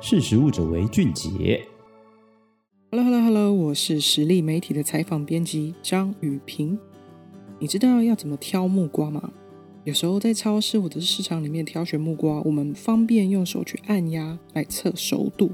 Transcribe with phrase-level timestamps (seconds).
[0.00, 1.60] 识时务者为俊杰。
[2.92, 6.78] Hello Hello Hello，我是实力媒体的采访编辑张雨萍。
[7.58, 9.32] 你知道要怎么挑木瓜吗？
[9.82, 15.50] 有时候在超市或者是市场里面挑选木瓜，我们方便用手去按压来测熟度。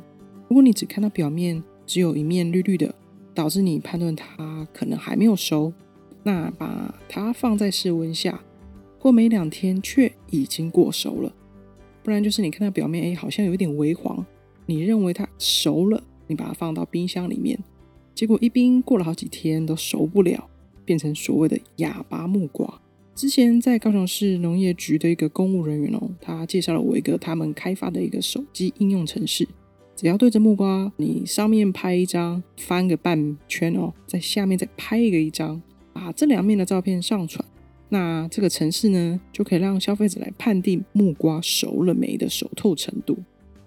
[0.48, 2.94] 如果你只看到表面只有一面绿绿的，
[3.32, 5.72] 导致你判断它可能还没有熟，
[6.22, 8.44] 那把它放在室温下，
[8.98, 11.34] 过没两天却已经过熟了。
[12.02, 14.24] 不然就是你看到表面，哎，好像有点微黄，
[14.66, 17.58] 你认为它熟了，你把它放到冰箱里面，
[18.14, 20.48] 结果一冰过了好几天都熟不了，
[20.84, 22.80] 变成所谓的哑巴木瓜。
[23.14, 29.46] 之前在高雄市农业局的一个公务人员哦，他介绍了我一个他们开发的一个手机应用程式，
[29.94, 37.44] 只要对着木瓜，你上面拍一张，翻个半圈哦，在下面再拍一个一张，把这两面的照片上传。
[37.90, 43.16] 那这个程式呢，就可以让消费者来判定木瓜熟了没的熟透程度，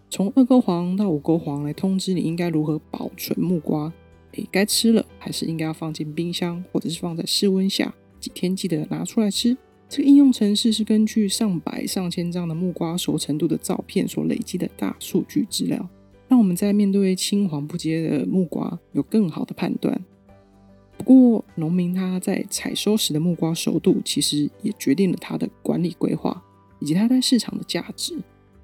[0.09, 3.91] 从二勾黄到五勾黄来通知你应该如何保存木瓜，
[4.31, 9.57] 诶，该吃了还是应该要放进冰箱，或者是放在室温下几天，记得拿出来吃。
[9.89, 15.87] 这个应用程式是根据上百上千张的木瓜熟程度的照片所累积的大数据资料，
[16.27, 20.03] 让我们在面对青黄不接的木瓜有更好的判断。
[20.97, 26.43] 不过，农民他在采收时的木瓜熟度，其实也决定了他的管理规划
[26.79, 28.17] 以及他在市场的价值。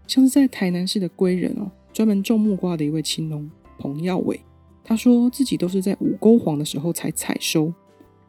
[0.07, 4.39] 像是在台南市的归仁哦，专门种木瓜的一位青农彭耀伟，
[4.83, 7.73] 他说自己都是在五勾黄的时候才采收，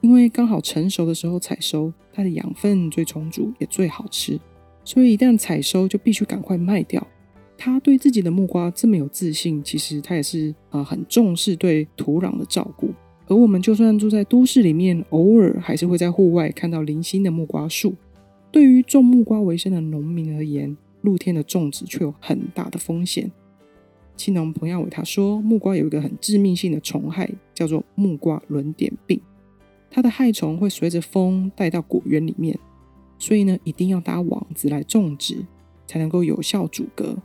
[0.00, 4.39] 因为刚好成熟的时候采收，它的养分最充足，也最好吃，
[4.84, 7.06] 所以一旦采收就必须赶快卖掉。
[7.56, 12.91] 他对自己的木瓜这么有自信，其实他也是啊、很重视对土壤的照顾。
[13.27, 17.94] 而我们就算住在都市里面，偶尔还是会在户外看到零星的木瓜树。
[18.50, 23.30] 对于种木瓜为生的农民而言，露天的种植却有很大的风险。
[24.16, 29.20] 青农彭耀伟他说，木瓜有一个很致命性的虫害，叫做木瓜轮点病。
[29.91, 32.59] 它的害虫会随着风带到果园里面，
[33.19, 35.44] 所以呢，一定要搭网子来种植，
[35.87, 37.16] 才能够有效阻隔。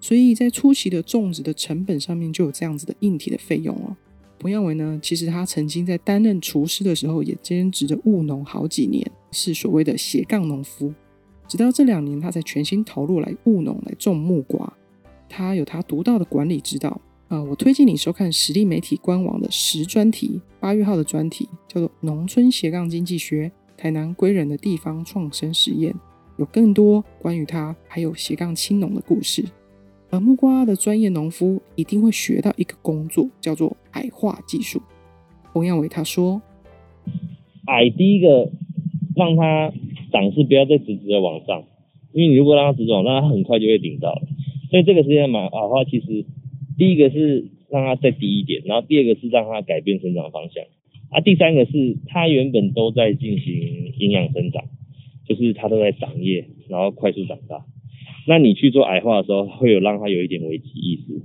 [0.00, 3.96] 所以在初期的种植的成本上面，就有这样子的硬体的费用哦。
[4.38, 10.92] 彭耀伟呢，其实他曾经在担任厨师的时候，也兼职着务农好几年，是所谓的斜杠农夫。
[11.52, 14.72] 直到这两年，他才全心投入来务农，来种木瓜。
[15.28, 16.98] 他有他独到的管理之道
[17.28, 25.92] 啊、我推荐你收看实力媒体官网的十专题，八月号的专题叫做《农村斜杠经济学：台南归人的地方创生实验》，
[26.38, 29.44] 有更多关于他还有斜杠青农的故事。
[30.08, 34.80] 而木瓜的专业农夫一定会学到一个工作，叫做矮化技术。
[35.52, 36.40] 洪耀伟他说
[37.68, 38.50] ：“矮第一个
[39.14, 39.70] 让它
[40.12, 41.64] 长势不要再直直的往上，
[42.12, 44.22] 因为你如果让它直走，那，它很快就会顶到了。
[44.70, 46.24] 所以这个时间嘛，矮化其实
[46.78, 50.62] 第一个是让它再低一点，然后第二个是让它改变生长方向，
[51.10, 54.64] 啊，第三个是它原本都在进行营养生长，
[55.26, 57.64] 就是它都在长叶，然后快速长大。”
[58.24, 61.20] 那你去做矮化的时候，会有让它有一点危机意识，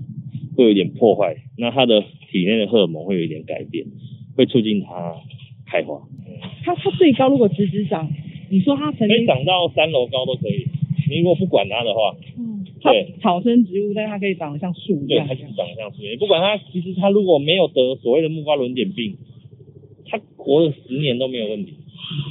[0.55, 3.85] 会有一点破坏，那它的体内的荷尔蒙会有一点改变，
[4.35, 5.13] 会促进它
[5.67, 6.01] 开花。
[6.63, 8.09] 它它最高如果直直长，
[8.49, 10.65] 你说它可以长到三楼高都可以。
[11.09, 15.25] 你如果不管它的话，嗯，对，草生植物，但它可以长得像树一样。
[15.25, 16.03] 对，它就是长得像树。
[16.03, 19.15] 你不管它，其实它如果没有得所谓的木瓜轮点病，
[20.05, 21.73] 它活了十年都没有问题。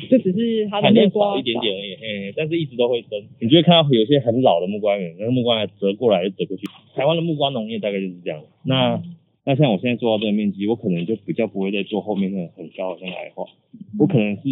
[0.09, 3.11] 这只是它的木瓜少一点点而已，嘿，但是一直都会生。
[3.41, 6.63] 你就会看到有些很老的木瓜园，那个木瓜还折过来又折过去。
[6.95, 8.43] 台湾的木瓜农业大概就是这样。
[8.65, 9.03] 那
[9.45, 13.45] 那像我现在做到这个面积，我可能就比较不会再做后面那种很高的那个矮化，
[13.99, 14.43] 我可能是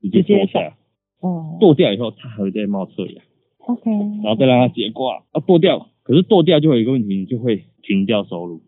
[0.00, 0.76] 直接剁下，
[1.20, 3.22] 哦，剁掉以后它还会再冒侧芽
[3.58, 5.24] ，OK，然后再让它结瓜。
[5.32, 8.62] 啊，剁掉，可是剁掉就有一个问题，你就会停掉收入。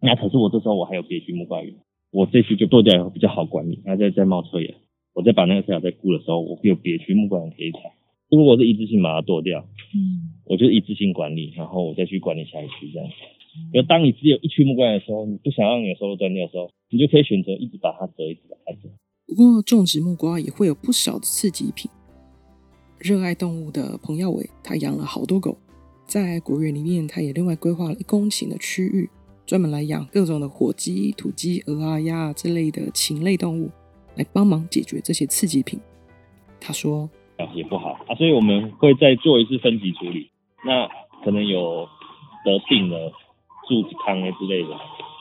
[0.00, 1.74] 那可是我这时候我还有别区木瓜园，
[2.12, 4.74] 我这次就剁掉以后比较好管理，然后再再冒侧芽。
[5.14, 7.78] 我再把那个侧芽再顾的时候，我会有别区木瓜园可以采。
[8.30, 9.60] 如果我是一次性把它剁掉，
[9.94, 13.08] 嗯，我就一次性管理，然后我再去管理下一区这样。
[13.72, 18.90] 因为当你只有一区木瓜园的时候，你不想让你的收入断掉的时候，你就可以选择一直把它折，一直把它折。
[19.36, 21.90] 不过种植木瓜也会有不少的刺激品。
[22.98, 25.58] 热爱动物的彭耀伟，他养了好多狗，
[26.06, 29.10] 在果园里面，他也另外规划了一公顷的区域，
[29.44, 33.70] 专门来养各种的火鸡、土鸡、鹅啊、鸭啊这类的禽类动物。
[34.14, 35.78] 来帮忙解决这些刺激品，
[36.58, 37.06] 他说
[37.36, 40.30] 啊也不好啊，所以我们会再做一次分级处理。
[40.64, 40.88] 那
[41.22, 41.86] 可能有
[42.42, 43.12] 得病的
[43.68, 44.70] 柱子糠之类的，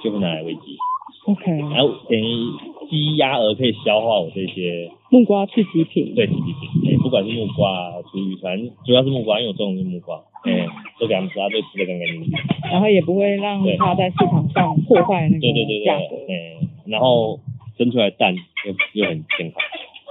[0.01, 0.77] 就会拿来喂鸡。
[1.25, 6.14] OK，然后等于鸡鸭鹅可以消化我这些木瓜刺激品。
[6.16, 10.18] 对刺激品，哎，不管是木瓜、厨余，反正主要是木瓜，因为我种的是木瓜。
[10.46, 12.32] 哎、嗯，都给他们吃，他都吃的干干净净。
[12.72, 16.16] 然后也不会让它在市场上破坏那个价格。
[16.30, 17.40] 嗯，然后
[17.78, 19.60] 生出来蛋又又很健康。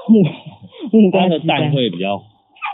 [0.08, 0.22] 木
[0.98, 2.18] 木瓜的蛋会比较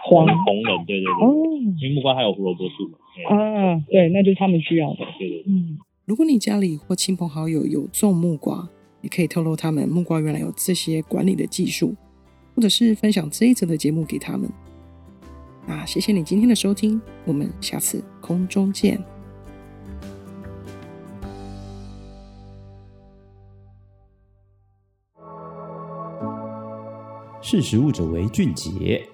[0.08, 1.26] 黄红的，对对对。
[1.26, 1.34] 哦。
[1.82, 2.98] 因为木瓜还有胡萝卜素嘛。
[3.28, 5.04] 啊，对，那就是他们需要的。
[5.18, 5.44] 对对。
[5.46, 5.76] 嗯，
[6.06, 8.70] 如果你家里或亲朋好友有种木瓜，
[9.00, 11.94] 也可以透露他们木瓜原来有这些管理的技术，
[12.54, 14.50] 或者是分享这一则的节目给他们。
[15.66, 19.02] 那谢谢你今天的收听，我们下次空中见。
[27.42, 29.04] 识食物者为俊杰。